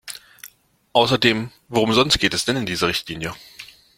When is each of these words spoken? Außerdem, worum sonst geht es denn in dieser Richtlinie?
Außerdem, 0.93 1.51
worum 1.67 1.93
sonst 1.93 2.17
geht 2.17 2.33
es 2.33 2.43
denn 2.43 2.55
in 2.57 2.65
dieser 2.65 2.87
Richtlinie? 2.87 3.35